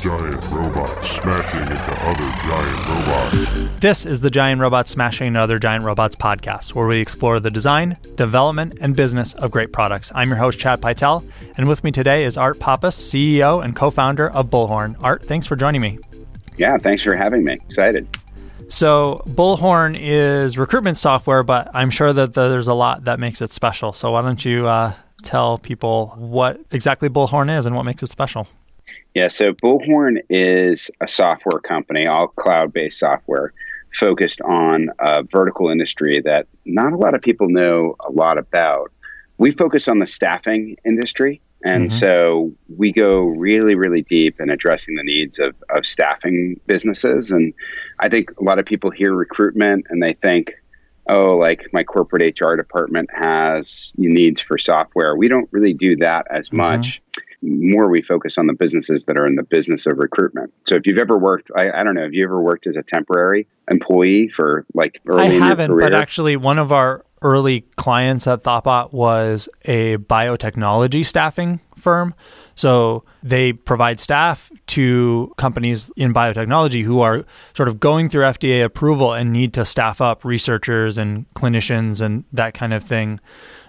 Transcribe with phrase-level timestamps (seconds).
[0.00, 3.80] giant robots smashing into other giant robots.
[3.80, 7.50] This is the Giant Robots Smashing into Other Giant Robots podcast, where we explore the
[7.50, 10.12] design, development, and business of great products.
[10.14, 13.90] I'm your host, Chad Pytel, and with me today is Art Pappas, CEO and co
[13.90, 14.94] founder of Bullhorn.
[15.02, 15.98] Art, thanks for joining me.
[16.56, 17.54] Yeah, thanks for having me.
[17.54, 18.06] Excited.
[18.68, 23.52] So, Bullhorn is recruitment software, but I'm sure that there's a lot that makes it
[23.52, 23.92] special.
[23.92, 24.92] So, why don't you uh,
[25.24, 28.46] tell people what exactly Bullhorn is and what makes it special?
[29.18, 33.52] Yeah, so Bullhorn is a software company, all cloud based software,
[33.92, 38.92] focused on a vertical industry that not a lot of people know a lot about.
[39.36, 41.40] We focus on the staffing industry.
[41.64, 41.98] And mm-hmm.
[41.98, 47.32] so we go really, really deep in addressing the needs of, of staffing businesses.
[47.32, 47.52] And
[47.98, 50.52] I think a lot of people hear recruitment and they think,
[51.08, 55.16] oh, like my corporate HR department has needs for software.
[55.16, 56.58] We don't really do that as mm-hmm.
[56.58, 57.02] much.
[57.40, 60.52] More we focus on the businesses that are in the business of recruitment.
[60.66, 62.82] So if you've ever worked, I, I don't know, have you ever worked as a
[62.82, 68.42] temporary employee for like early I haven't, but actually one of our early clients at
[68.42, 72.14] Thoughtbot was a biotechnology staffing firm.
[72.54, 78.64] So they provide staff to companies in biotechnology who are sort of going through FDA
[78.64, 83.20] approval and need to staff up researchers and clinicians and that kind of thing.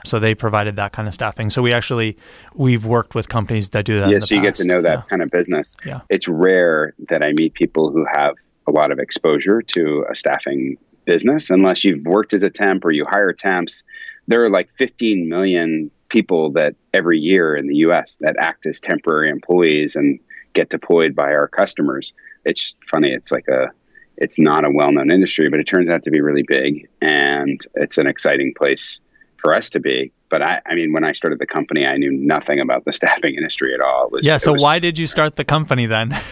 [0.09, 1.49] So they provided that kind of staffing.
[1.49, 2.17] So we actually
[2.55, 4.09] we've worked with companies that do that.
[4.09, 4.57] Yeah, so you past.
[4.57, 5.01] get to know that yeah.
[5.03, 5.75] kind of business.
[5.85, 6.01] Yeah.
[6.09, 8.35] It's rare that I meet people who have
[8.67, 12.93] a lot of exposure to a staffing business unless you've worked as a temp or
[12.93, 13.83] you hire temps.
[14.27, 18.79] There are like 15 million people that every year in the US that act as
[18.79, 20.19] temporary employees and
[20.53, 22.13] get deployed by our customers.
[22.45, 23.71] It's funny, it's like a
[24.17, 27.97] it's not a well-known industry, but it turns out to be really big and it's
[27.97, 28.99] an exciting place
[29.39, 30.11] for us to be.
[30.29, 33.35] But I, I mean, when I started the company, I knew nothing about the staffing
[33.35, 34.09] industry at all.
[34.11, 34.37] Was, yeah.
[34.37, 36.15] So was, why did you start the company then?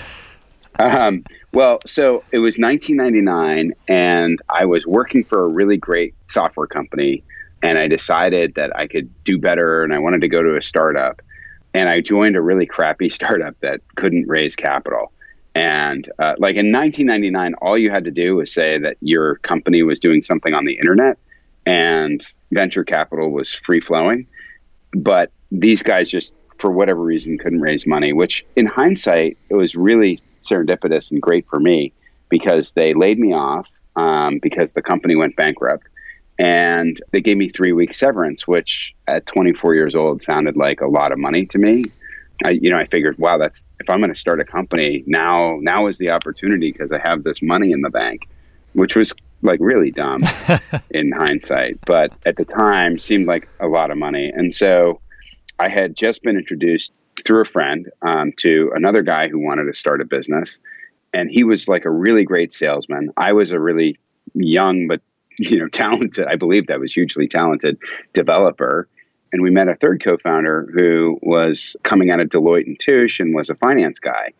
[0.79, 6.67] Um, well, so it was 1999, and I was working for a really great software
[6.67, 7.23] company,
[7.63, 10.61] and I decided that I could do better, and I wanted to go to a
[10.61, 11.21] startup.
[11.73, 15.11] And I joined a really crappy startup that couldn't raise capital.
[15.55, 19.81] And uh, like in 1999, all you had to do was say that your company
[19.81, 21.17] was doing something on the internet,
[21.65, 24.27] and venture capital was free flowing.
[24.93, 28.13] But these guys just, for whatever reason, couldn't raise money.
[28.13, 31.93] Which, in hindsight, it was really serendipitous and great for me
[32.29, 35.87] because they laid me off um, because the company went bankrupt.
[36.39, 40.87] And they gave me three weeks severance, which at 24 years old sounded like a
[40.87, 41.85] lot of money to me.
[42.45, 45.57] I, you know, I figured, wow, that's if I'm going to start a company now,
[45.61, 48.29] now is the opportunity because I have this money in the bank,
[48.73, 50.19] which was like really dumb
[50.89, 54.31] in hindsight, but at the time seemed like a lot of money.
[54.33, 55.01] And so
[55.59, 56.93] I had just been introduced
[57.25, 60.59] through a friend um, to another guy who wanted to start a business,
[61.13, 63.11] and he was like a really great salesman.
[63.17, 63.99] I was a really
[64.33, 65.01] young but
[65.37, 67.77] you know talented, I believe that was hugely talented
[68.13, 68.87] developer.
[69.33, 73.35] And we met a third co-founder who was coming out of Deloitte and Touche and
[73.35, 74.31] was a finance guy.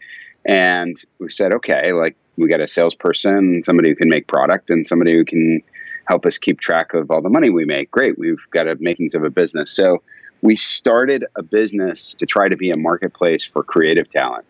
[0.45, 4.85] And we said, okay, like we got a salesperson, somebody who can make product, and
[4.85, 5.61] somebody who can
[6.05, 7.91] help us keep track of all the money we make.
[7.91, 9.71] Great, we've got a makings of a business.
[9.71, 10.01] So
[10.41, 14.45] we started a business to try to be a marketplace for creative talent,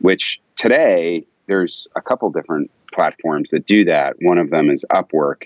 [0.00, 4.16] which today there's a couple different platforms that do that.
[4.20, 5.44] One of them is Upwork.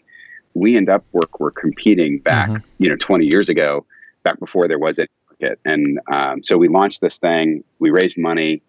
[0.55, 2.83] We and Upwork were competing back, mm-hmm.
[2.83, 3.87] you know, 20 years ago,
[4.23, 5.59] back before there was a market.
[5.65, 8.63] And um, so we launched this thing, we raised money,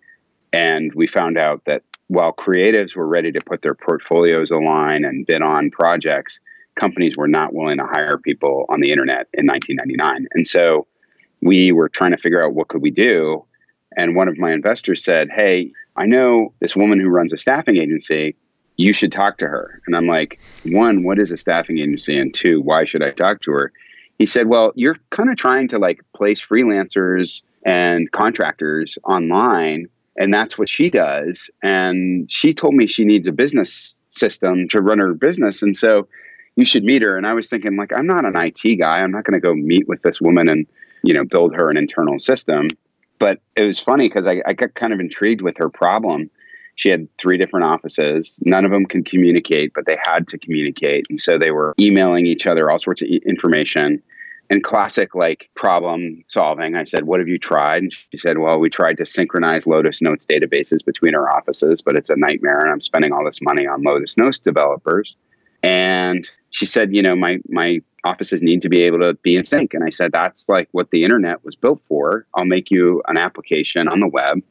[0.54, 5.26] and we found out that while creatives were ready to put their portfolios align and
[5.26, 6.40] bid on projects,
[6.76, 10.28] companies were not willing to hire people on the internet in 1999.
[10.34, 10.88] And so
[11.42, 13.46] we were trying to figure out what could we do.
[13.98, 17.78] And one of my investors said, Hey, I know this woman who runs a staffing
[17.78, 18.36] agency.
[18.78, 19.82] You should talk to her.
[19.88, 22.18] And I'm like, one, what is a staffing agency?
[22.18, 23.72] And two, why should I talk to her?
[24.20, 29.88] He said, Well, you're kind of trying to like place freelancers and contractors online.
[30.18, 31.50] And that's what she does.
[31.62, 35.62] And she told me she needs a business system to run her business.
[35.62, 36.08] And so
[36.56, 37.18] you should meet her.
[37.18, 39.02] And I was thinking, like, I'm not an IT guy.
[39.02, 40.66] I'm not going to go meet with this woman and
[41.06, 42.68] you know, build her an internal system.
[43.20, 46.30] But it was funny because I, I got kind of intrigued with her problem.
[46.76, 48.40] She had three different offices.
[48.44, 51.06] None of them could communicate, but they had to communicate.
[51.10, 54.02] And so they were emailing each other all sorts of information.
[54.50, 57.84] And classic like problem solving, I said, What have you tried?
[57.84, 61.96] And she said, Well, we tried to synchronize Lotus Notes databases between our offices, but
[61.96, 62.60] it's a nightmare.
[62.60, 65.16] And I'm spending all this money on Lotus Notes developers.
[65.64, 69.44] And she said, You know, my, my offices need to be able to be in
[69.44, 69.74] sync.
[69.74, 72.26] And I said, that's like what the internet was built for.
[72.34, 74.42] I'll make you an application on the web.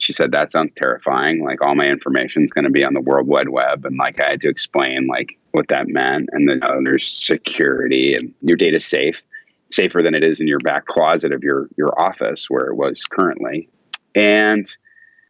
[0.00, 1.44] She said, that sounds terrifying.
[1.44, 3.84] Like all my information is going to be on the World Wide Web.
[3.84, 6.30] And like I had to explain like what that meant.
[6.32, 9.22] And then oh, there's security and your data's safe,
[9.70, 13.04] safer than it is in your back closet of your, your office where it was
[13.04, 13.68] currently.
[14.14, 14.66] And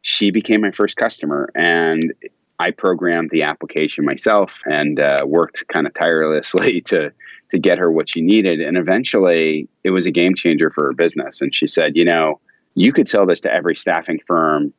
[0.03, 1.49] she became my first customer.
[1.53, 2.13] And
[2.61, 7.11] I programmed the application myself and uh, worked kind of tirelessly to
[7.49, 8.61] to get her what she needed.
[8.61, 11.41] And eventually, it was a game changer for her business.
[11.41, 12.39] And she said, you know,
[12.75, 14.73] you could sell this to every staffing firm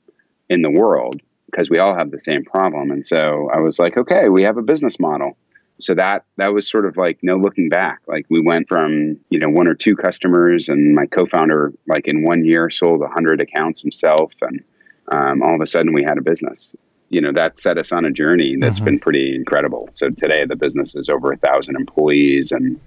[0.49, 2.91] in the world because we all have the same problem.
[2.91, 5.37] And so I was like, okay, we have a business model.
[5.81, 8.01] So that that was sort of like no looking back.
[8.07, 12.23] Like we went from you know one or two customers, and my co-founder like in
[12.23, 14.63] one year sold a hundred accounts himself, and
[15.11, 16.77] um, all of a sudden we had a business.
[17.09, 18.85] You know that set us on a journey that's mm-hmm.
[18.85, 19.89] been pretty incredible.
[19.93, 22.79] So today the business is over a thousand employees, and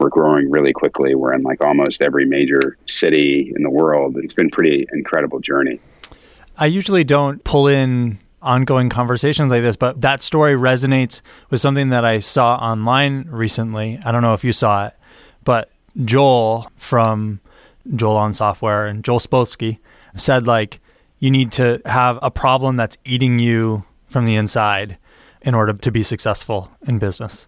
[0.00, 1.14] we're growing really quickly.
[1.14, 4.16] We're in like almost every major city in the world.
[4.16, 5.80] It's been pretty incredible journey.
[6.56, 11.20] I usually don't pull in ongoing conversations like this, but that story resonates
[11.50, 14.00] with something that I saw online recently.
[14.04, 14.94] I don't know if you saw it,
[15.44, 15.70] but
[16.04, 17.40] Joel from
[17.94, 19.78] Joel on Software and Joel Spolsky
[20.16, 20.80] said like
[21.18, 24.96] you need to have a problem that's eating you from the inside
[25.42, 27.46] in order to be successful in business.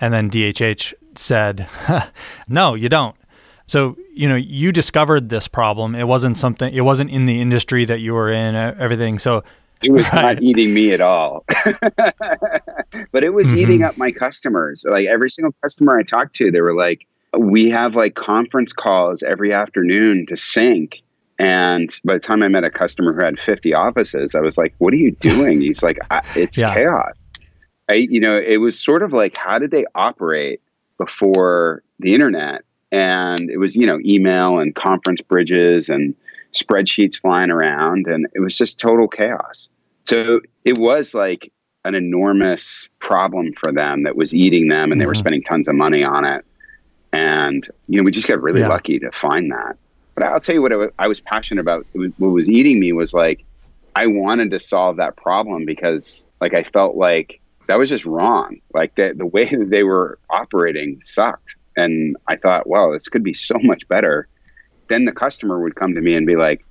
[0.00, 1.68] And then DHH said,
[2.48, 3.16] no, you don't.
[3.66, 5.94] So, you know, you discovered this problem.
[5.94, 9.18] It wasn't something, it wasn't in the industry that you were in, everything.
[9.18, 9.42] So,
[9.82, 10.22] it was right.
[10.22, 11.44] not eating me at all.
[13.12, 13.58] but it was mm-hmm.
[13.58, 14.84] eating up my customers.
[14.88, 19.22] Like every single customer I talked to, they were like, we have like conference calls
[19.22, 21.02] every afternoon to sync.
[21.38, 24.74] And by the time I met a customer who had 50 offices, I was like,
[24.78, 25.60] what are you doing?
[25.60, 25.98] He's like,
[26.34, 26.72] it's yeah.
[26.72, 27.28] chaos.
[27.88, 30.60] I, you know, it was sort of like, how did they operate
[30.98, 32.62] before the internet?
[32.92, 36.14] And it was, you know, email and conference bridges and
[36.52, 39.68] spreadsheets flying around, and it was just total chaos.
[40.04, 41.52] So it was like
[41.84, 45.20] an enormous problem for them that was eating them, and they were mm-hmm.
[45.20, 46.44] spending tons of money on it.
[47.12, 48.68] And you know, we just got really yeah.
[48.68, 49.76] lucky to find that.
[50.14, 51.86] But I'll tell you what I was passionate about.
[51.92, 53.44] what was eating me was like
[53.94, 58.60] I wanted to solve that problem because like I felt like that was just wrong.
[58.72, 63.22] Like the the way that they were operating sucked, and I thought, well, this could
[63.22, 64.28] be so much better
[64.88, 66.64] then the customer would come to me and be like,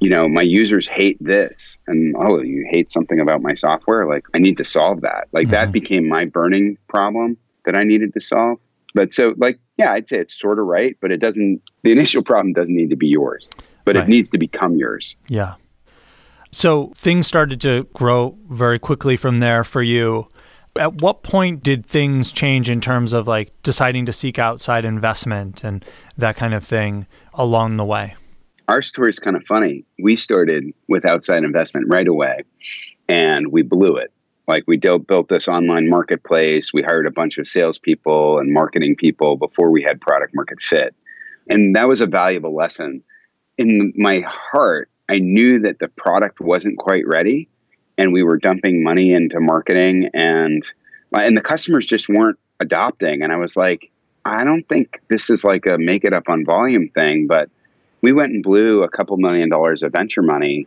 [0.00, 1.78] you know, my users hate this.
[1.86, 4.06] And oh, you hate something about my software?
[4.06, 5.28] Like, I need to solve that.
[5.32, 5.52] Like, mm-hmm.
[5.52, 8.58] that became my burning problem that I needed to solve.
[8.94, 12.22] But so, like, yeah, I'd say it's sort of right, but it doesn't, the initial
[12.22, 13.50] problem doesn't need to be yours,
[13.84, 14.04] but right.
[14.04, 15.16] it needs to become yours.
[15.28, 15.54] Yeah.
[16.50, 20.28] So things started to grow very quickly from there for you
[20.78, 25.64] at what point did things change in terms of like deciding to seek outside investment
[25.64, 25.84] and
[26.16, 28.14] that kind of thing along the way?
[28.68, 29.84] Our story is kind of funny.
[29.98, 32.42] We started with outside investment right away
[33.08, 34.12] and we blew it.
[34.46, 36.72] Like we built this online marketplace.
[36.72, 40.94] We hired a bunch of salespeople and marketing people before we had product market fit.
[41.48, 43.02] And that was a valuable lesson.
[43.58, 47.48] In my heart, I knew that the product wasn't quite ready
[47.96, 50.62] and we were dumping money into marketing and
[51.12, 53.22] and the customers just weren't adopting.
[53.22, 53.90] And i was like
[54.24, 57.48] i don't think this is like a make it up on volume thing but
[58.00, 60.66] we went and blew a couple million dollars of venture money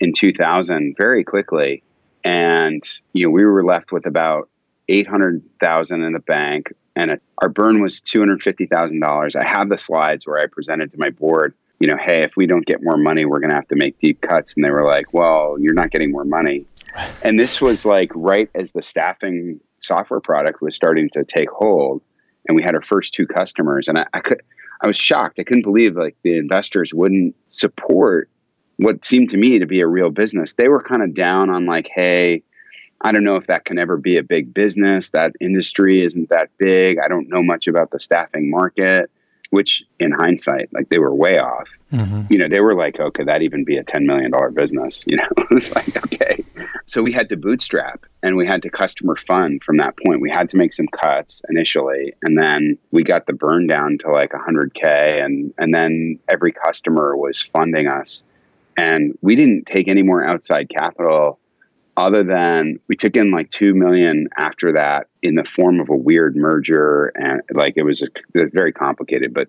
[0.00, 1.82] in 2000 very quickly.
[2.24, 4.48] And you know we were left with about
[4.88, 10.46] 800,000 in the bank and our burn was $250,000 i have the slides where i
[10.46, 13.50] presented to my board you know, hey, if we don't get more money, we're going
[13.50, 14.54] to have to make deep cuts.
[14.54, 16.64] And they were like, well, you're not getting more money.
[17.20, 22.00] And this was like right as the staffing software product was starting to take hold.
[22.48, 23.86] And we had our first two customers.
[23.86, 24.40] And I, I could,
[24.80, 25.38] I was shocked.
[25.38, 28.30] I couldn't believe like the investors wouldn't support
[28.78, 30.54] what seemed to me to be a real business.
[30.54, 32.44] They were kind of down on like, hey,
[33.02, 35.10] I don't know if that can ever be a big business.
[35.10, 36.96] That industry isn't that big.
[37.04, 39.10] I don't know much about the staffing market
[39.54, 41.68] which in hindsight, like they were way off.
[41.92, 42.22] Mm-hmm.
[42.28, 45.04] You know, they were like, oh, could that even be a $10 million business?
[45.06, 46.44] You know, it's like, okay.
[46.86, 50.20] So we had to bootstrap and we had to customer fund from that point.
[50.20, 52.14] We had to make some cuts initially.
[52.22, 55.24] And then we got the burn down to like 100K.
[55.24, 58.24] And, and then every customer was funding us.
[58.76, 61.38] And we didn't take any more outside capital
[61.96, 65.96] other than we took in like 2 million after that in the form of a
[65.96, 69.32] weird merger and like it was, a, it was very complicated.
[69.32, 69.48] But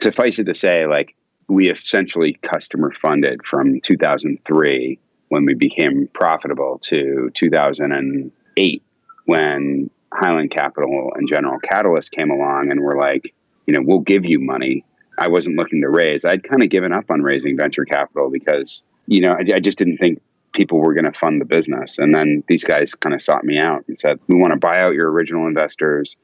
[0.00, 1.14] suffice it to say like
[1.48, 4.98] we essentially customer funded from 2003
[5.28, 8.82] when we became profitable to 2008
[9.26, 13.34] when highland capital and general catalyst came along and were like
[13.66, 14.84] you know we'll give you money.
[15.16, 16.24] I wasn't looking to raise.
[16.24, 19.78] I'd kind of given up on raising venture capital because you know, I, I just
[19.78, 20.20] didn't think
[20.54, 21.98] people were going to fund the business.
[21.98, 24.80] And then these guys kind of sought me out and said, "We want to buy
[24.80, 26.16] out your original investors,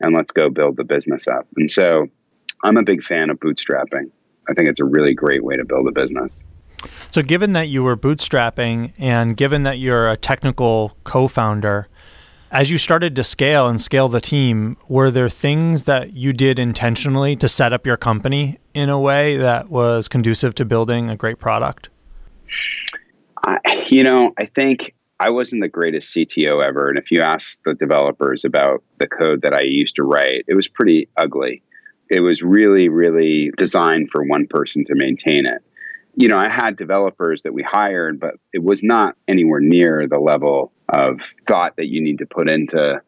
[0.00, 2.08] and let's go build the business up." And so,
[2.62, 4.10] I'm a big fan of bootstrapping.
[4.48, 6.44] I think it's a really great way to build a business.
[7.10, 11.88] So, given that you were bootstrapping and given that you're a technical co founder,
[12.50, 16.58] as you started to scale and scale the team, were there things that you did
[16.58, 21.16] intentionally to set up your company in a way that was conducive to building a
[21.16, 21.88] great product?
[23.88, 26.88] You know, I think I wasn't the greatest CTO ever.
[26.88, 30.54] And if you ask the developers about the code that I used to write, it
[30.54, 31.62] was pretty ugly.
[32.10, 35.62] It was really, really designed for one person to maintain it
[36.16, 40.18] you know, I had developers that we hired, but it was not anywhere near the
[40.18, 43.02] level of thought that you need to put into,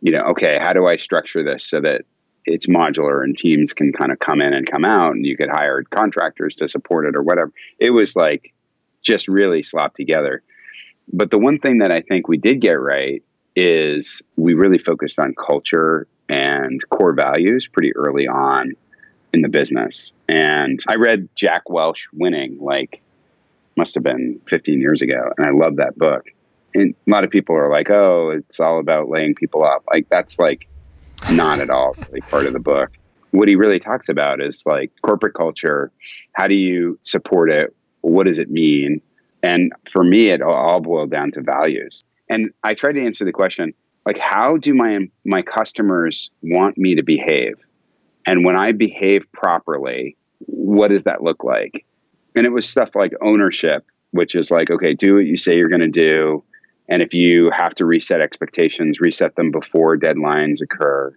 [0.00, 2.02] you know, okay, how do I structure this so that
[2.46, 5.50] it's modular and teams can kind of come in and come out and you could
[5.50, 7.52] hire contractors to support it or whatever.
[7.78, 8.54] It was like
[9.06, 10.42] just really slopped together.
[11.12, 13.22] But the one thing that I think we did get right
[13.54, 18.72] is we really focused on culture and core values pretty early on
[19.32, 20.12] in the business.
[20.28, 23.00] And I read Jack Welch Winning, like,
[23.76, 25.32] must have been 15 years ago.
[25.38, 26.26] And I love that book.
[26.74, 29.82] And a lot of people are like, oh, it's all about laying people off.
[29.92, 30.66] Like, that's like
[31.30, 32.90] not at all really part of the book.
[33.30, 35.92] What he really talks about is like corporate culture.
[36.32, 37.74] How do you support it?
[38.00, 39.00] What does it mean?
[39.42, 42.02] And for me, it all boiled down to values.
[42.28, 43.74] And I tried to answer the question
[44.04, 47.56] like, how do my my customers want me to behave?
[48.26, 51.84] And when I behave properly, what does that look like?
[52.34, 55.68] And it was stuff like ownership, which is like, okay, do what you say you're
[55.68, 56.44] going to do.
[56.88, 61.14] And if you have to reset expectations, reset them before deadlines occur.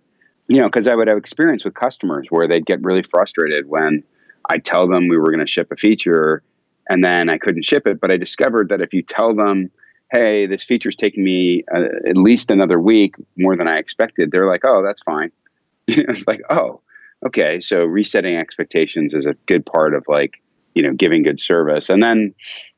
[0.47, 4.03] You know, because I would have experience with customers where they'd get really frustrated when
[4.49, 6.41] I tell them we were going to ship a feature
[6.89, 8.01] and then I couldn't ship it.
[8.01, 9.71] But I discovered that if you tell them,
[10.11, 14.47] hey, this feature's taking me uh, at least another week more than I expected, they're
[14.47, 15.31] like, oh, that's fine.
[15.87, 16.81] it's like, oh,
[17.25, 20.41] okay, so resetting expectations is a good part of like,
[20.73, 21.89] you know, giving good service.
[21.89, 22.33] And then,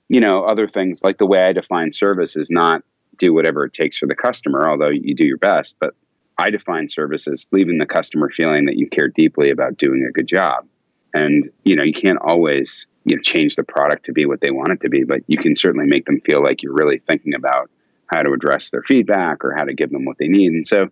[0.09, 2.83] you know, other things like the way I define service is not
[3.17, 5.93] do whatever it takes for the customer, although you do your best, but
[6.37, 10.11] I define service as leaving the customer feeling that you care deeply about doing a
[10.11, 10.65] good job.
[11.13, 14.51] And, you know, you can't always, you know, change the product to be what they
[14.51, 17.33] want it to be, but you can certainly make them feel like you're really thinking
[17.33, 17.69] about
[18.07, 20.51] how to address their feedback or how to give them what they need.
[20.51, 20.87] And so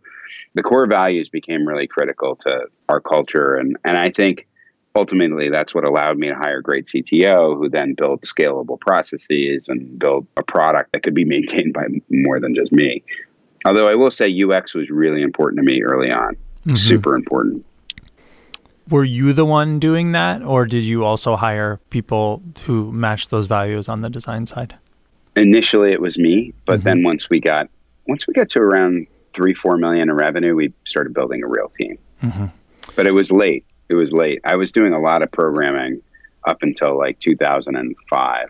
[0.53, 3.55] the core values became really critical to our culture.
[3.55, 4.47] And, and I think
[4.95, 9.67] ultimately that's what allowed me to hire a great CTO who then built scalable processes
[9.69, 13.03] and built a product that could be maintained by more than just me.
[13.65, 16.75] Although I will say UX was really important to me early on, mm-hmm.
[16.75, 17.65] super important.
[18.89, 23.47] Were you the one doing that, or did you also hire people who matched those
[23.47, 24.75] values on the design side?
[25.35, 26.83] initially it was me, but mm-hmm.
[26.83, 27.69] then once we got
[28.07, 31.69] once we got to around three four million in revenue, we started building a real
[31.69, 31.97] team.
[32.23, 32.45] Mm-hmm.
[32.95, 33.65] But it was late.
[33.89, 34.41] It was late.
[34.43, 36.01] I was doing a lot of programming
[36.47, 38.47] up until like 2005.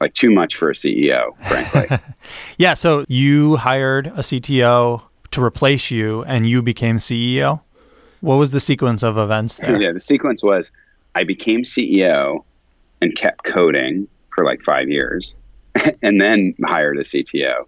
[0.00, 1.98] Like too much for a CEO, frankly.
[2.58, 2.72] yeah.
[2.72, 7.60] So you hired a CTO to replace you, and you became CEO.
[8.20, 9.80] What was the sequence of events there?
[9.80, 10.70] Yeah, the sequence was
[11.14, 12.44] I became CEO
[13.00, 15.34] and kept coding for like five years.
[16.02, 17.64] and then hired a CTO.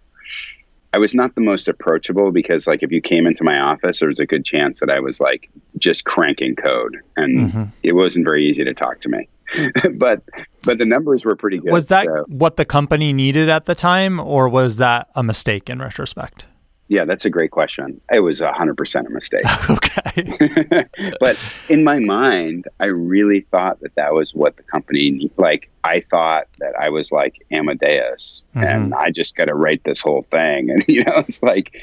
[0.94, 4.08] I was not the most approachable because, like, if you came into my office, there
[4.08, 7.64] was a good chance that I was like just cranking code, and mm-hmm.
[7.82, 9.28] it wasn't very easy to talk to me.
[9.94, 10.22] but
[10.64, 11.72] but the numbers were pretty good.
[11.72, 12.24] Was that so.
[12.28, 16.44] what the company needed at the time, or was that a mistake in retrospect?
[16.92, 18.02] Yeah, that's a great question.
[18.12, 19.46] It was 100% a mistake.
[19.70, 20.86] okay.
[21.20, 21.38] but
[21.70, 26.48] in my mind, I really thought that that was what the company like I thought
[26.58, 28.66] that I was like Amadeus mm-hmm.
[28.66, 31.74] and I just got to write this whole thing and you know it's like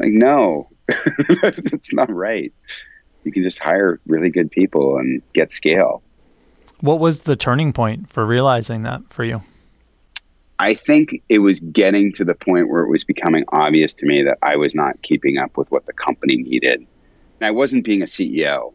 [0.00, 0.68] like no.
[1.42, 2.52] that's not right.
[3.22, 6.02] You can just hire really good people and get scale.
[6.80, 9.42] What was the turning point for realizing that for you?
[10.58, 14.22] I think it was getting to the point where it was becoming obvious to me
[14.22, 16.80] that I was not keeping up with what the company needed.
[16.80, 18.74] And I wasn't being a CEO.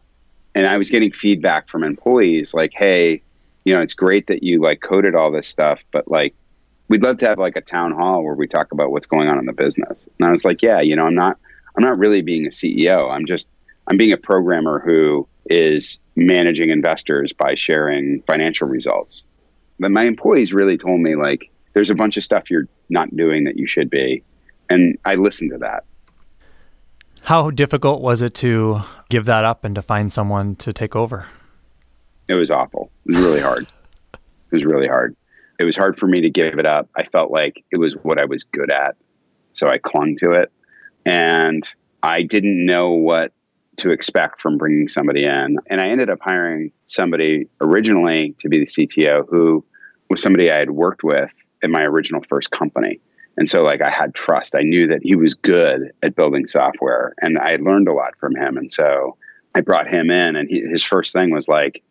[0.54, 3.22] And I was getting feedback from employees like, hey,
[3.64, 6.34] you know, it's great that you like coded all this stuff, but like,
[6.88, 9.38] we'd love to have like a town hall where we talk about what's going on
[9.38, 10.08] in the business.
[10.18, 11.38] And I was like, yeah, you know, I'm not,
[11.76, 13.10] I'm not really being a CEO.
[13.10, 13.48] I'm just,
[13.88, 19.24] I'm being a programmer who is managing investors by sharing financial results.
[19.80, 23.44] But my employees really told me like, there's a bunch of stuff you're not doing
[23.44, 24.22] that you should be.
[24.68, 25.84] And I listened to that.
[27.22, 31.26] How difficult was it to give that up and to find someone to take over?
[32.28, 32.90] It was awful.
[33.06, 33.66] It was really hard.
[34.12, 35.16] it was really hard.
[35.58, 36.88] it was hard for me to give it up.
[36.96, 38.96] I felt like it was what I was good at.
[39.52, 40.50] So I clung to it.
[41.06, 41.62] And
[42.02, 43.32] I didn't know what
[43.76, 45.58] to expect from bringing somebody in.
[45.68, 49.64] And I ended up hiring somebody originally to be the CTO who
[50.10, 53.00] was somebody I had worked with in my original first company.
[53.36, 54.54] And so, like, I had trust.
[54.54, 58.14] I knew that he was good at building software and I had learned a lot
[58.18, 58.56] from him.
[58.58, 59.16] And so
[59.54, 61.82] I brought him in, and he, his first thing was like,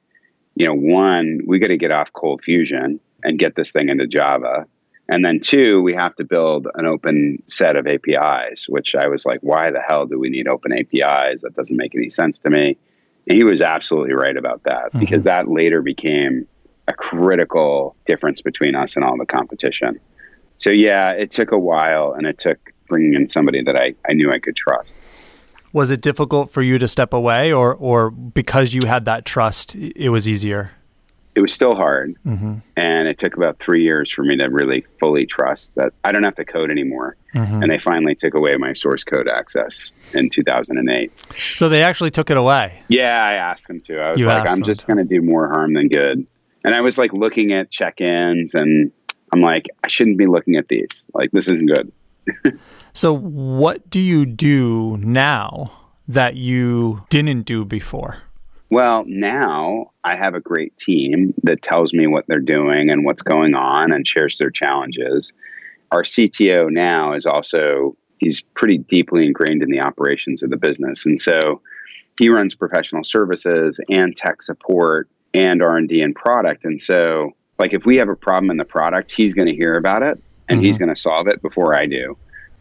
[0.56, 4.08] you know, one, we got to get off Cold Fusion and get this thing into
[4.08, 4.66] Java.
[5.10, 9.26] And then two, we have to build an open set of APIs, which I was
[9.26, 11.42] like, why the hell do we need open APIs?
[11.42, 12.78] That doesn't make any sense to me.
[13.28, 15.00] And he was absolutely right about that mm-hmm.
[15.00, 16.48] because that later became
[16.92, 20.00] a critical difference between us and all the competition.
[20.58, 24.14] So yeah, it took a while and it took bringing in somebody that I, I
[24.14, 24.96] knew I could trust.
[25.74, 29.74] Was it difficult for you to step away or, or because you had that trust,
[29.76, 30.72] it was easier?
[31.36, 32.16] it was still hard.
[32.26, 32.56] Mm-hmm.
[32.76, 36.24] And it took about three years for me to really fully trust that I don't
[36.24, 37.16] have to code anymore.
[37.34, 37.64] Mm-hmm.
[37.64, 41.12] And they finally took away my source code access in 2008.
[41.56, 42.82] So they actually took it away?
[42.90, 44.00] Yeah, I asked them to.
[44.00, 46.28] I was you like, I'm just going to do more harm than good.
[46.64, 48.92] And I was like looking at check ins and
[49.34, 51.08] I'm like, I shouldn't be looking at these.
[51.14, 51.92] Like, this isn't good.
[52.94, 55.72] so, what do you do now
[56.08, 58.22] that you didn't do before?
[58.70, 63.22] Well, now I have a great team that tells me what they're doing and what's
[63.22, 65.34] going on and shares their challenges.
[65.92, 71.06] Our CTO now is also he's pretty deeply ingrained in the operations of the business.
[71.06, 71.62] And so
[72.18, 76.66] he runs professional services and tech support and R&D and product.
[76.66, 79.76] And so like if we have a problem in the product, he's going to hear
[79.76, 80.66] about it and mm-hmm.
[80.66, 82.18] he's going to solve it before I do.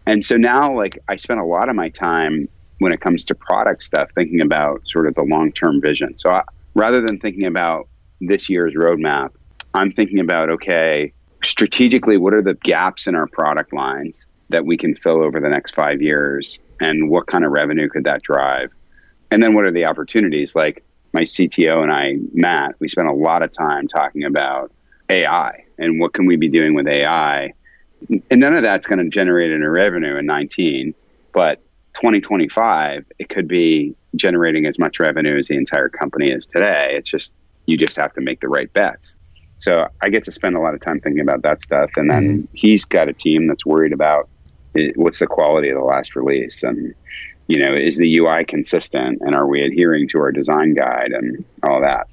[0.06, 2.48] And so now like I spend a lot of my time
[2.80, 6.16] when it comes to product stuff, thinking about sort of the long term vision.
[6.18, 6.42] So I,
[6.74, 7.88] rather than thinking about
[8.20, 9.30] this year's roadmap,
[9.74, 11.12] I'm thinking about okay,
[11.42, 15.48] strategically, what are the gaps in our product lines that we can fill over the
[15.48, 18.72] next five years, and what kind of revenue could that drive?
[19.30, 20.56] And then what are the opportunities?
[20.56, 24.72] Like my CTO and I, Matt, we spent a lot of time talking about
[25.08, 27.52] AI and what can we be doing with AI.
[28.08, 30.94] And none of that's going to generate any revenue in 19,
[31.32, 31.60] but
[31.94, 36.94] 2025, it could be generating as much revenue as the entire company is today.
[36.96, 37.32] It's just,
[37.66, 39.16] you just have to make the right bets.
[39.56, 41.90] So I get to spend a lot of time thinking about that stuff.
[41.96, 42.54] And then mm-hmm.
[42.54, 44.28] he's got a team that's worried about
[44.94, 46.94] what's the quality of the last release and,
[47.50, 51.44] you know, is the UI consistent and are we adhering to our design guide and
[51.68, 52.06] all that.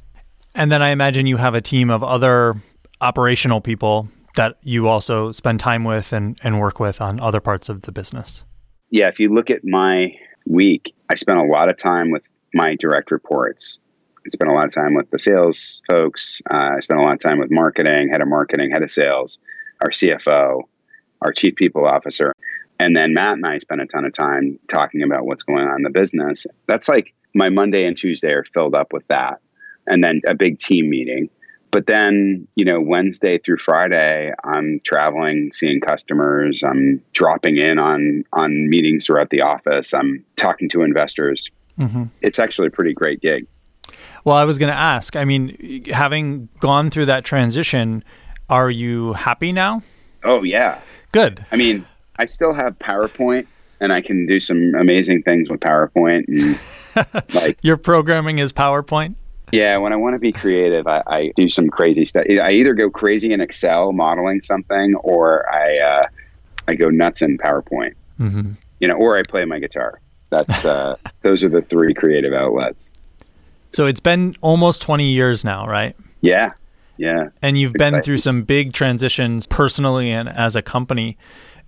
[0.56, 2.56] And then I imagine you have a team of other
[3.02, 7.70] operational people that you also spend time with and, and work with on other parts
[7.70, 8.44] of the business
[8.90, 10.14] yeah, if you look at my
[10.46, 12.24] week, I spent a lot of time with
[12.54, 13.80] my direct reports.
[14.26, 16.42] I spent a lot of time with the sales folks.
[16.50, 19.40] Uh, I spent a lot of time with marketing, head of marketing, head of sales,
[19.82, 20.62] our CFO,
[21.22, 22.34] our chief people officer.
[22.80, 25.78] And then Matt and I spent a ton of time talking about what's going on
[25.78, 26.46] in the business.
[26.68, 29.40] That's like my Monday and Tuesday are filled up with that.
[29.88, 31.30] And then a big team meeting.
[31.72, 36.64] But then, you know, Wednesday through Friday, I'm traveling, seeing customers.
[36.64, 39.94] I'm dropping in on on meetings throughout the office.
[39.94, 41.50] I'm talking to investors.
[41.78, 42.06] Mm-hmm.
[42.22, 43.48] It's actually a pretty great gig.
[44.24, 45.16] Well, I was going to ask.
[45.16, 48.04] I mean, having gone through that transition,
[48.50, 49.82] are you happy now?
[50.24, 50.80] Oh yeah,
[51.12, 51.46] good.
[51.52, 51.86] I mean,
[52.18, 53.48] I still have PowerPoint,
[53.80, 56.28] and I can do some amazing things with PowerPoint.
[56.28, 59.16] And like your programming is PowerPoint.
[59.52, 62.26] Yeah, when I want to be creative, I, I, do some crazy stuff.
[62.30, 66.08] I either go crazy in Excel modeling something, or I uh,
[66.68, 67.94] I go nuts in PowerPoint.
[68.20, 68.54] Mm-hmm.
[68.80, 70.02] You know, or I play my guitar.
[70.30, 72.92] That's uh, those are the three creative outlets.
[73.72, 75.96] So it's been almost twenty years now, right?
[76.20, 76.52] Yeah,
[76.98, 77.30] yeah.
[77.42, 81.18] And you've been through some big transitions personally and as a company.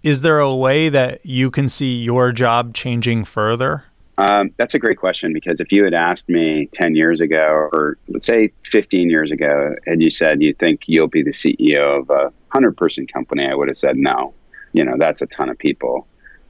[0.02, 3.84] Is there a way that you can see your job changing further?
[4.18, 7.98] Um, that's a great question because if you had asked me 10 years ago, or
[8.10, 12.10] let's say 15 years ago, and you said you think you'll be the CEO of
[12.10, 14.34] a 100 person company, I would have said no.
[14.74, 16.06] You know, that's a ton of people.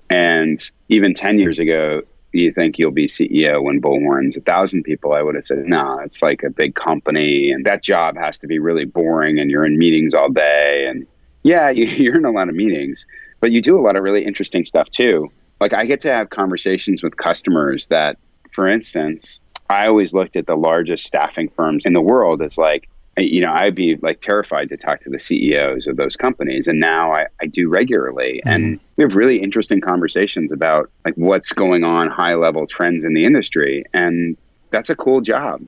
[0.10, 0.60] And
[0.90, 5.22] even 10 years ago, you think you'll be CEO when Bullhorn's a thousand people, I
[5.22, 8.60] would have said, no, it's like a big company and that job has to be
[8.60, 10.86] really boring and you're in meetings all day.
[10.88, 11.08] And
[11.44, 13.06] yeah, you're in a lot of meetings,
[13.40, 16.30] but you do a lot of really interesting stuff too like I get to have
[16.30, 18.18] conversations with customers that,
[18.54, 22.90] for instance, I always looked at the largest staffing firms in the world as like,
[23.18, 26.68] you know, I'd be like terrified to talk to the CEOs of those companies.
[26.68, 28.42] And now I, I do regularly.
[28.46, 28.56] Mm-hmm.
[28.56, 33.14] And we have really interesting conversations about like what's going on, high level trends in
[33.14, 33.84] the industry.
[33.94, 34.38] And
[34.72, 35.62] that's a cool job.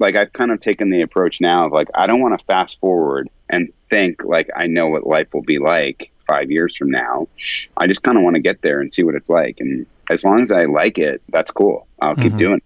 [0.00, 2.80] Like I've kind of taken the approach now of like, I don't want to fast
[2.80, 7.28] forward and think like I know what life will be like five years from now.
[7.76, 9.56] I just kind of want to get there and see what it's like.
[9.60, 11.86] And as long as I like it, that's cool.
[12.02, 12.38] I'll keep Mhm.
[12.38, 12.62] doing it.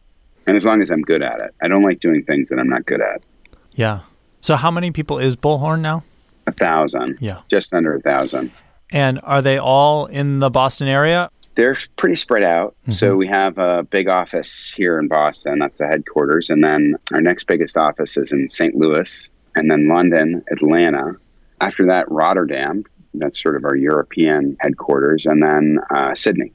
[0.47, 2.69] And as long as I'm good at it, I don't like doing things that I'm
[2.69, 3.21] not good at.
[3.73, 4.01] Yeah.
[4.41, 6.03] So how many people is Bullhorn now?
[6.47, 7.39] A thousand, Yeah.
[7.51, 8.51] just under a thousand.
[8.91, 11.29] And are they all in the Boston area?
[11.57, 12.75] They're pretty spread out.
[12.89, 15.59] So we have a big office here in Boston.
[15.59, 16.49] That's the headquarters.
[16.51, 18.75] And then our next biggest office is in St.
[18.77, 21.17] Louis, and then London, Atlanta.
[21.61, 22.85] After that, Rotterdam.
[23.19, 25.27] That's sort of our European headquarters.
[25.27, 26.53] And then uh, Sydney.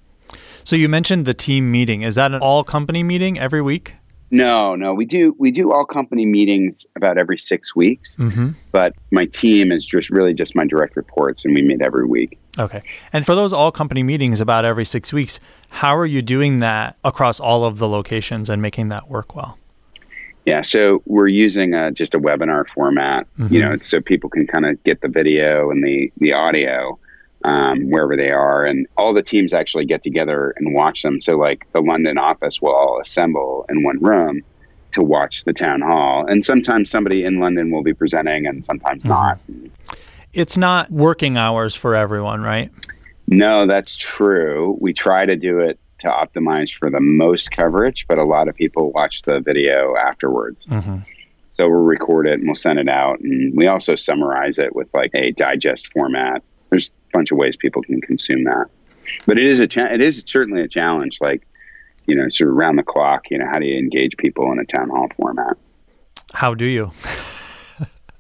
[0.64, 2.04] So you mentioned the team meeting.
[2.04, 3.96] Is that an all company meeting every week?
[4.32, 8.16] No, no, we do we do all company meetings about every six weeks.
[8.18, 8.50] Mm-hmm.
[8.72, 12.40] But my team is just really just my direct reports, and we meet every week.
[12.58, 12.82] Okay.
[13.12, 16.98] And for those all company meetings about every six weeks, how are you doing that
[17.04, 19.60] across all of the locations and making that work well?
[20.46, 24.66] Yeah, so we're using uh just a webinar format, you know, so people can kind
[24.66, 27.00] of get the video and the the audio
[27.46, 31.20] um, wherever they are, and all the teams actually get together and watch them.
[31.20, 34.42] So, like the London office will all assemble in one room
[34.92, 39.04] to watch the town hall, and sometimes somebody in London will be presenting, and sometimes
[39.04, 39.40] not.
[40.32, 42.72] It's not working hours for everyone, right?
[43.28, 44.78] No, that's true.
[44.82, 48.56] We try to do it to optimize for the most coverage, but a lot of
[48.56, 50.66] people watch the video afterwards.
[50.66, 51.00] Mm-hmm.
[51.52, 53.20] So we'll record it and we'll send it out.
[53.20, 56.42] And we also summarize it with like a digest format.
[56.70, 58.68] There's a bunch of ways people can consume that.
[59.26, 61.20] But it is a cha- it is certainly a challenge.
[61.22, 61.46] Like,
[62.06, 63.30] you know, sort of around the clock.
[63.30, 65.58] You know, how do you engage people in a town hall format?
[66.34, 66.92] How do you?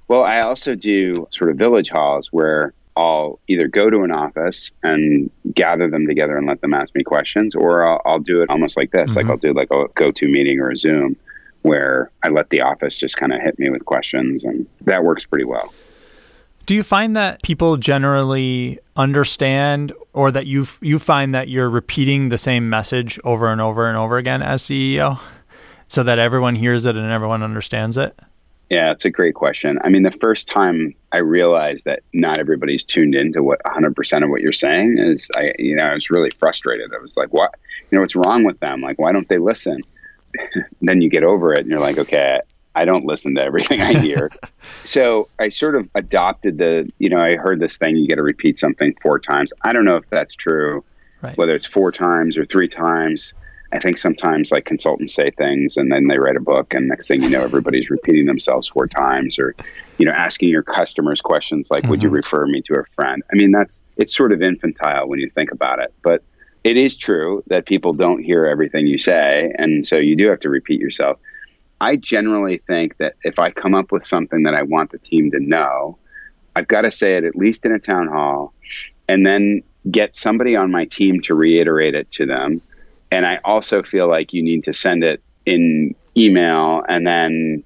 [0.08, 4.72] Well, I also do sort of village halls where I'll either go to an office
[4.84, 8.50] and gather them together and let them ask me questions, or I'll, I'll do it
[8.50, 9.16] almost like this.
[9.16, 9.32] Like mm-hmm.
[9.32, 11.16] I'll do like a go-to meeting or a Zoom
[11.64, 15.26] where I let the office just kind of hit me with questions, and that works
[15.26, 15.74] pretty well.
[16.66, 22.30] Do you find that people generally understand or that you you find that you're repeating
[22.30, 25.20] the same message over and over and over again as CEO
[25.88, 28.18] so that everyone hears it and everyone understands it?
[28.70, 29.78] Yeah, it's a great question.
[29.84, 34.30] I mean, the first time I realized that not everybody's tuned into what 100% of
[34.30, 36.92] what you're saying is, I, you know, I was really frustrated.
[36.94, 37.54] I was like, what,
[37.92, 38.82] you know, what's wrong with them?
[38.82, 39.82] Like, why don't they listen?
[40.82, 42.40] then you get over it and you're like, okay,
[42.74, 44.32] I don't listen to everything I hear.
[44.84, 48.24] so I sort of adopted the, you know, I heard this thing, you got to
[48.24, 49.54] repeat something four times.
[49.62, 50.84] I don't know if that's true,
[51.22, 51.38] Right.
[51.38, 53.34] whether it's four times or three times.
[53.74, 57.08] I think sometimes like consultants say things and then they write a book and next
[57.08, 59.56] thing you know everybody's repeating themselves four times or
[59.98, 62.18] you know asking your customers questions like would you mm-hmm.
[62.18, 63.24] refer me to a friend.
[63.32, 66.24] I mean that's it's sort of infantile when you think about it, but
[66.64, 70.40] it is true that people don't hear everything you say and so you do have
[70.42, 71.20] to repeat yourself.
[71.82, 75.32] I generally think that if I come up with something that I want the team
[75.32, 75.98] to know,
[76.56, 78.54] I've got to say it at least in a town hall
[79.10, 82.62] and then get somebody on my team to reiterate it to them.
[83.14, 86.84] And I also feel like you need to send it in email.
[86.88, 87.64] And then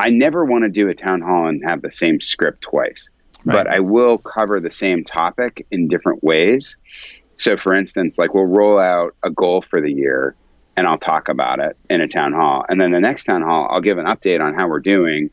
[0.00, 3.08] I never want to do a town hall and have the same script twice,
[3.44, 3.54] Right.
[3.54, 6.76] but I will cover the same topic in different ways.
[7.36, 10.34] So, for instance, like we'll roll out a goal for the year
[10.76, 12.64] and I'll talk about it in a town hall.
[12.68, 15.30] And then the next town hall, I'll give an update on how we're doing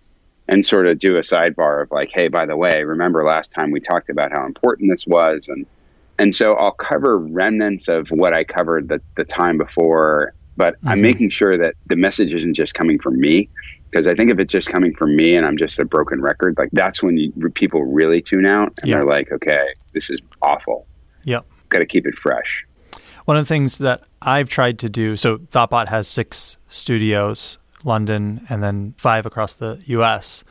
[0.47, 3.71] and sort of do a sidebar of like, hey, by the way, remember last time
[3.71, 5.65] we talked about how important this was and
[6.19, 10.93] and so I'll cover remnants of what I covered the, the time before, but I'm
[10.93, 11.01] mm-hmm.
[11.01, 13.49] making sure that the message isn't just coming from me.
[13.89, 16.55] Because I think if it's just coming from me and I'm just a broken record,
[16.57, 18.97] like that's when you, people really tune out and Yeah.
[18.97, 20.85] they're like, okay, this is awful.
[21.23, 21.45] Yep.
[21.69, 22.65] Got to keep it fresh.
[23.23, 28.45] One of the things that I've tried to do, so Thoughtbot has six studios, London,
[28.49, 30.43] and then five across the US.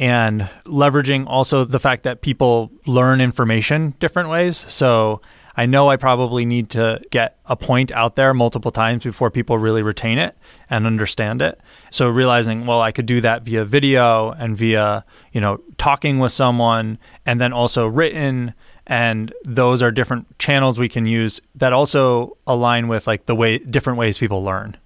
[0.00, 4.64] And leveraging also the fact that people learn information different ways.
[4.70, 5.20] So
[5.56, 9.58] I know I probably need to get a point out there multiple times before people
[9.58, 10.38] really retain it
[10.70, 11.60] and understand it.
[11.90, 16.32] So realizing, well, I could do that via video and via, you know, talking with
[16.32, 18.54] someone and then also written
[18.86, 23.58] and those are different channels we can use that also align with like the way
[23.58, 24.76] different ways people learn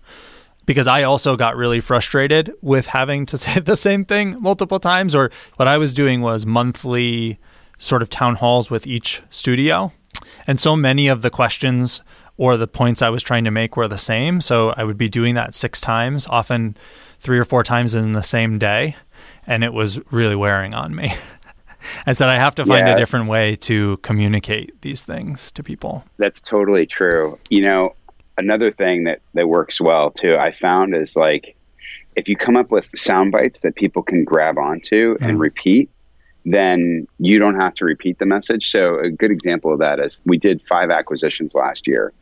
[0.66, 5.14] because I also got really frustrated with having to say the same thing multiple times.
[5.14, 7.38] Or what I was doing was monthly
[7.78, 9.92] sort of town halls with each studio.
[10.46, 12.00] And so many of the questions
[12.36, 14.40] or the points I was trying to make were the same.
[14.40, 16.76] So I would be doing that six times, often
[17.20, 18.96] three or four times in the same day.
[19.46, 21.12] And it was really wearing on me.
[22.06, 22.94] I said, I have to find Yeah.
[22.94, 26.02] a different way to communicate these things to people.
[26.16, 27.38] That's totally true.
[27.50, 27.94] You know,
[28.38, 31.56] another thing that, that works well too, I found is like
[32.16, 35.40] if you come up with sound bites that people can grab onto and mm.
[35.40, 35.90] repeat,
[36.44, 38.70] then you don't have to repeat the message.
[38.70, 42.12] So a good example of that is we did five acquisitions last year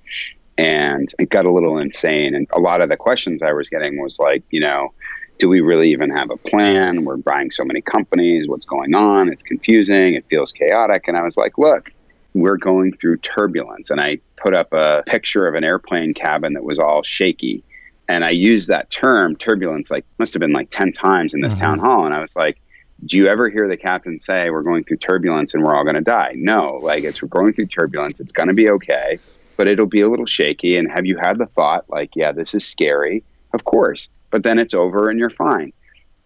[0.57, 2.35] and it got a little insane.
[2.35, 4.93] And a lot of the questions I was getting was like, you know,
[5.39, 7.05] do we really even have a plan?
[7.05, 8.49] We're buying so many companies.
[8.49, 9.29] What's going on?
[9.29, 10.15] It's confusing.
[10.15, 11.09] It feels chaotic.
[11.09, 11.91] And I was like, look,
[12.35, 13.91] we're going through turbulence.
[13.91, 17.63] And I put up a picture of an airplane cabin that was all shaky.
[18.09, 21.55] And I used that term, turbulence, like must have been like 10 times in this
[21.55, 21.63] mm-hmm.
[21.63, 22.05] town hall.
[22.05, 22.61] And I was like,
[23.07, 25.97] do you ever hear the captain say we're going through turbulence and we're all going
[25.97, 26.33] to die?
[26.37, 28.21] No, like it's we're going through turbulence.
[28.21, 29.19] It's going to be okay,
[29.57, 30.77] but it'll be a little shaky.
[30.77, 33.25] And have you had the thought like, yeah, this is scary?
[33.55, 35.73] Of course, but then it's over and you're fine.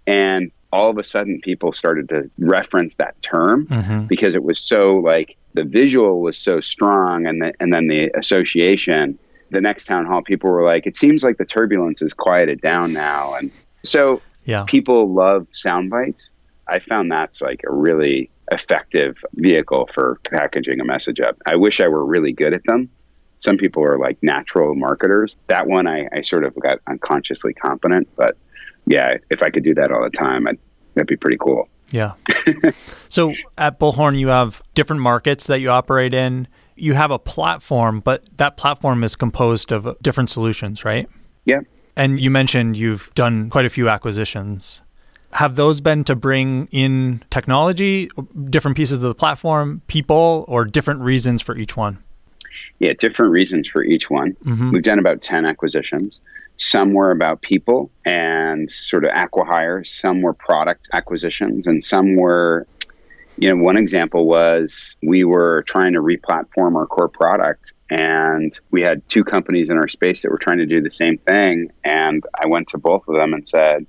[0.07, 4.07] And all of a sudden, people started to reference that term mm-hmm.
[4.07, 8.11] because it was so like the visual was so strong, and the, and then the
[8.17, 9.19] association.
[9.51, 12.93] The next town hall, people were like, "It seems like the turbulence is quieted down
[12.93, 13.53] now," and
[13.85, 14.65] so yeah.
[14.67, 16.33] people love sound bites
[16.69, 21.37] I found that's like a really effective vehicle for packaging a message up.
[21.47, 22.91] I wish I were really good at them.
[23.39, 25.37] Some people are like natural marketers.
[25.49, 28.37] That one I, I sort of got unconsciously competent, but
[28.87, 30.59] yeah, if I could do that all the time, I'd,
[30.97, 31.69] that'd be pretty cool.
[31.93, 32.15] Yeah.
[33.09, 36.49] so at Bullhorn, you have different markets that you operate in.
[36.75, 41.09] You have a platform, but that platform is composed of different solutions, right?
[41.45, 41.61] Yeah.
[41.95, 44.83] And you mentioned you've done quite a few acquisitions
[45.37, 48.11] have those been to bring in technology,
[48.49, 51.99] different pieces of the platform, people, or different reasons for each one?
[52.79, 54.33] Yeah, different reasons for each one.
[54.45, 54.71] Mm-hmm.
[54.71, 56.21] We've done about 10 acquisitions.
[56.59, 62.67] Some were about people and sort of acquihires, some were product acquisitions, and some were,
[63.37, 68.83] you know, one example was we were trying to replatform our core product and we
[68.83, 71.71] had two companies in our space that were trying to do the same thing.
[71.85, 73.87] And I went to both of them and said,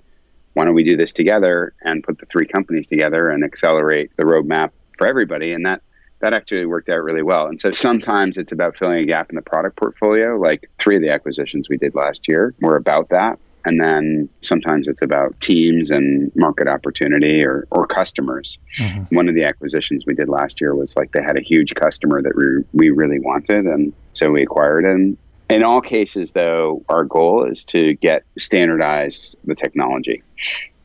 [0.54, 4.24] why don't we do this together and put the three companies together and accelerate the
[4.24, 5.54] roadmap for everybody?
[5.54, 5.82] And that
[6.20, 7.48] that actually worked out really well.
[7.48, 10.38] And so sometimes it's about filling a gap in the product portfolio.
[10.38, 13.40] Like three of the acquisitions we did last year were about that.
[13.66, 18.58] And then sometimes it's about teams and market opportunity or, or customers.
[18.80, 19.14] Mm-hmm.
[19.16, 22.22] One of the acquisitions we did last year was like they had a huge customer
[22.22, 23.66] that we, we really wanted.
[23.66, 25.18] And so we acquired them.
[25.50, 30.24] In all cases, though, our goal is to get standardized the technology.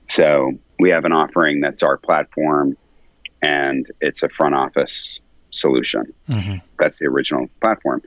[0.09, 2.77] So we have an offering that's our platform,
[3.42, 6.12] and it's a front office solution.
[6.28, 6.57] Mm-hmm.
[6.78, 8.02] That's the original platform.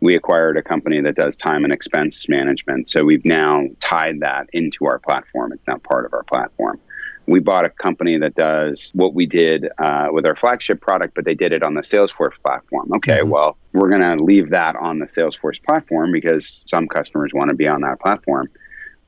[0.00, 2.88] We acquired a company that does time and expense management.
[2.88, 5.52] So we've now tied that into our platform.
[5.52, 6.80] It's now part of our platform
[7.26, 11.24] we bought a company that does what we did uh, with our flagship product, but
[11.24, 12.92] they did it on the Salesforce platform.
[12.94, 13.30] Okay, mm-hmm.
[13.30, 17.56] well, we're going to leave that on the Salesforce platform because some customers want to
[17.56, 18.48] be on that platform.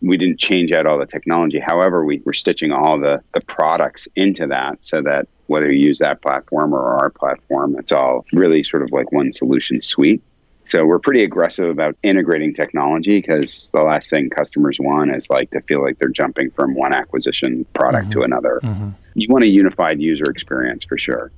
[0.01, 1.59] We didn't change out all the technology.
[1.59, 5.99] However, we were stitching all the, the products into that so that whether you use
[5.99, 10.23] that platform or our platform, it's all really sort of like one solution suite.
[10.65, 15.51] So we're pretty aggressive about integrating technology because the last thing customers want is like
[15.53, 18.21] to feel like they're jumping from one acquisition product mm-hmm.
[18.21, 18.61] to another.
[18.63, 18.91] Mm-hmm.
[19.15, 21.33] You want a unified user experience for sure.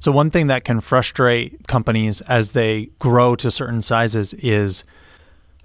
[0.00, 4.84] So one thing that can frustrate companies as they grow to certain sizes is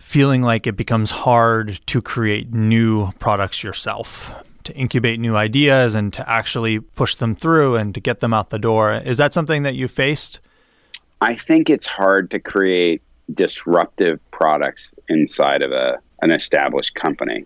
[0.01, 4.31] feeling like it becomes hard to create new products yourself,
[4.63, 8.49] to incubate new ideas and to actually push them through and to get them out
[8.49, 8.93] the door.
[8.93, 10.39] Is that something that you faced?
[11.21, 13.01] I think it's hard to create
[13.33, 17.45] disruptive products inside of a an established company.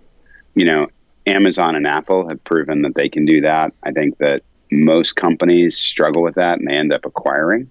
[0.56, 0.88] You know,
[1.28, 3.74] Amazon and Apple have proven that they can do that.
[3.84, 7.70] I think that most companies struggle with that and they end up acquiring.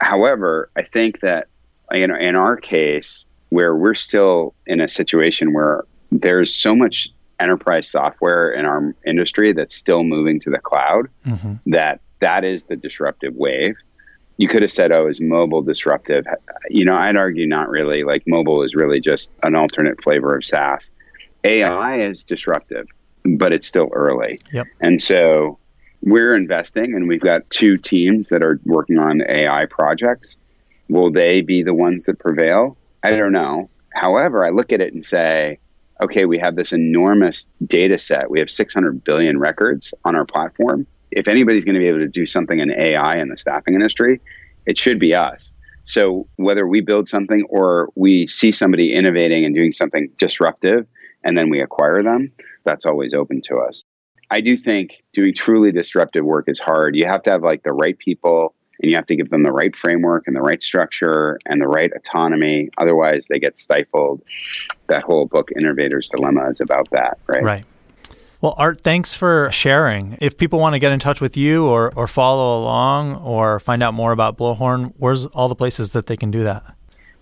[0.00, 1.48] However, I think that
[1.92, 7.08] you know, in our case, where we're still in a situation where there's so much
[7.40, 11.54] enterprise software in our industry that's still moving to the cloud, mm-hmm.
[11.66, 13.74] that that is the disruptive wave
[14.36, 16.26] you could have said, oh, is mobile disruptive?
[16.68, 18.04] You know, I'd argue not really.
[18.04, 20.90] Like mobile is really just an alternate flavor of SaaS.
[21.44, 22.86] AI is disruptive,
[23.24, 24.40] but it's still early.
[24.52, 24.66] Yep.
[24.80, 25.58] And so
[26.02, 30.36] we're investing and we've got two teams that are working on AI projects.
[30.88, 32.76] Will they be the ones that prevail?
[33.04, 33.70] I don't know.
[33.94, 35.58] However, I look at it and say,
[36.02, 38.30] okay, we have this enormous data set.
[38.30, 42.08] We have 600 billion records on our platform if anybody's going to be able to
[42.08, 44.20] do something in AI in the staffing industry,
[44.66, 45.52] it should be us.
[45.84, 50.86] So whether we build something or we see somebody innovating and doing something disruptive
[51.22, 52.32] and then we acquire them,
[52.64, 53.84] that's always open to us.
[54.30, 56.96] I do think doing truly disruptive work is hard.
[56.96, 58.54] You have to have like the right people
[58.84, 61.66] and you have to give them the right framework and the right structure and the
[61.66, 62.68] right autonomy.
[62.76, 64.20] Otherwise, they get stifled.
[64.88, 67.42] That whole book, Innovator's Dilemma, is about that, right?
[67.42, 67.64] Right.
[68.42, 70.18] Well, Art, thanks for sharing.
[70.20, 73.82] If people want to get in touch with you or, or follow along or find
[73.82, 76.62] out more about Bullhorn, where's all the places that they can do that?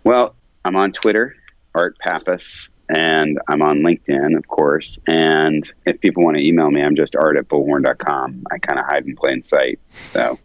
[0.03, 1.37] Well, I'm on Twitter,
[1.77, 4.99] Art Pappas, and I'm on LinkedIn, of course.
[5.07, 8.47] And if people want to email me, I'm just art at bullhorn.com.
[8.51, 9.79] I kind of hide in plain sight.
[10.09, 10.41] So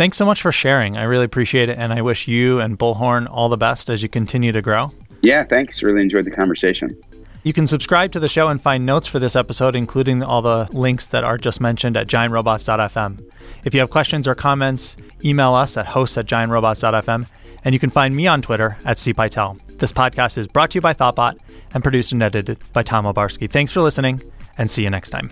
[0.00, 0.96] thanks so much for sharing.
[0.96, 1.76] I really appreciate it.
[1.76, 4.90] And I wish you and Bullhorn all the best as you continue to grow.
[5.20, 5.82] Yeah, thanks.
[5.82, 6.98] Really enjoyed the conversation.
[7.42, 10.66] You can subscribe to the show and find notes for this episode, including all the
[10.72, 13.22] links that are just mentioned at giantrobots.fm.
[13.66, 17.26] If you have questions or comments, email us at hosts at giantrobots.fm,
[17.64, 19.60] and you can find me on Twitter at cpytel.
[19.78, 21.38] This podcast is brought to you by Thoughtbot
[21.74, 23.50] and produced and edited by Tom Obarski.
[23.50, 24.22] Thanks for listening,
[24.56, 25.30] and see you next time.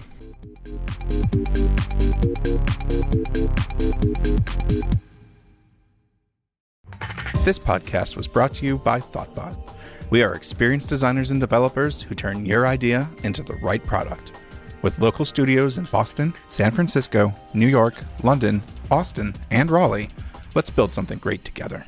[7.49, 9.57] This podcast was brought to you by Thoughtbot.
[10.11, 14.43] We are experienced designers and developers who turn your idea into the right product.
[14.83, 20.11] With local studios in Boston, San Francisco, New York, London, Austin, and Raleigh,
[20.55, 21.87] let's build something great together.